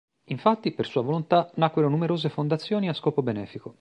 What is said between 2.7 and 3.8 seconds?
a scopo benefico.